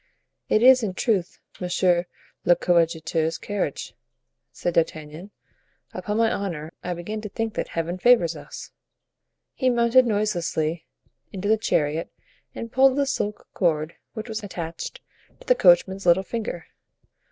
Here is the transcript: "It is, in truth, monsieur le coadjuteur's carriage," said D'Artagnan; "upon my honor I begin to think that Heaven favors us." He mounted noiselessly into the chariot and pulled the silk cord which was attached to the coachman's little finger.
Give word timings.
"It 0.49 0.63
is, 0.63 0.81
in 0.81 0.95
truth, 0.95 1.37
monsieur 1.59 2.07
le 2.43 2.55
coadjuteur's 2.55 3.37
carriage," 3.37 3.93
said 4.51 4.73
D'Artagnan; 4.73 5.29
"upon 5.93 6.17
my 6.17 6.31
honor 6.31 6.73
I 6.83 6.95
begin 6.95 7.21
to 7.21 7.29
think 7.29 7.53
that 7.53 7.67
Heaven 7.67 7.99
favors 7.99 8.35
us." 8.35 8.71
He 9.53 9.69
mounted 9.69 10.07
noiselessly 10.07 10.87
into 11.31 11.47
the 11.47 11.55
chariot 11.55 12.11
and 12.55 12.71
pulled 12.71 12.97
the 12.97 13.05
silk 13.05 13.47
cord 13.53 13.93
which 14.13 14.27
was 14.27 14.41
attached 14.41 15.01
to 15.39 15.45
the 15.45 15.53
coachman's 15.53 16.07
little 16.07 16.23
finger. 16.23 16.65